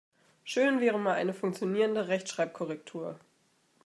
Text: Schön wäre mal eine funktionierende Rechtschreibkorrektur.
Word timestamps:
Schön 0.43 0.81
wäre 0.81 0.97
mal 0.97 1.13
eine 1.13 1.31
funktionierende 1.31 2.07
Rechtschreibkorrektur. 2.07 3.19